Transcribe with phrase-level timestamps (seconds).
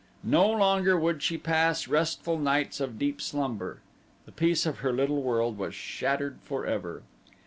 [0.23, 3.81] No longer would she pass restful nights of deep slumber.
[4.25, 7.03] The peace of her little world was shattered forever.